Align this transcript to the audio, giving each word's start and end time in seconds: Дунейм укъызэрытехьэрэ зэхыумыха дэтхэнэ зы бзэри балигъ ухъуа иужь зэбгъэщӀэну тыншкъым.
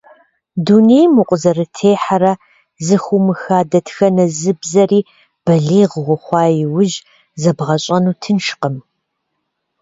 Дунейм 0.65 1.13
укъызэрытехьэрэ 1.21 2.33
зэхыумыха 2.85 3.59
дэтхэнэ 3.71 4.25
зы 4.39 4.51
бзэри 4.59 4.99
балигъ 5.43 5.95
ухъуа 6.13 6.43
иужь 6.63 6.97
зэбгъэщӀэну 7.41 8.17
тыншкъым. 8.21 8.75